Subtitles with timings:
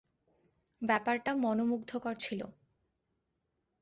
[0.81, 2.41] ব্যাপারটা মনোমুগ্ধকর ছিল।